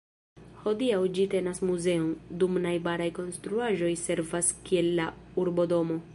[0.61, 2.09] Hodiaŭ ĝi tenas muzeon,
[2.43, 5.11] dum najbaraj konstruaĵoj servas kiel la
[5.45, 6.05] Urbodomo.